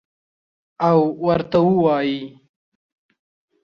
او 0.89 0.99
ورته 1.25 1.59
ووایي: 1.67 2.21